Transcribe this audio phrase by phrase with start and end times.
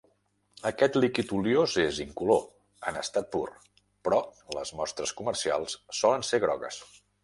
[0.69, 2.41] Aquest líquid oliós és incolor
[2.93, 3.45] en estat pur,
[4.09, 4.23] però
[4.59, 6.87] les mostres comercials solen ser grogues.